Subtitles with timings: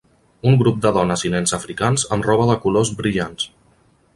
[0.51, 3.47] Un grup de dones i nens africans amb roba de colors brillants.